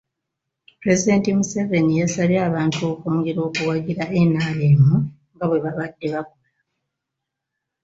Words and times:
Pulezidenti 0.79 1.29
Museveni 1.37 1.93
yasabye 2.01 2.37
abantu 2.47 2.79
okwongera 2.91 3.39
okuwagira 3.47 4.03
NRM 4.29 4.83
nga 5.33 5.45
bwe 5.49 5.63
babadde 5.63 6.07
bakola. 6.13 6.51